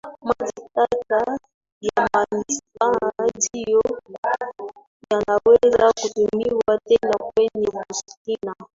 [0.23, 1.39] Maji taka
[1.81, 3.81] ya manispaa ndio
[5.11, 8.53] yanaweza kutumiwa tena kwenye bustani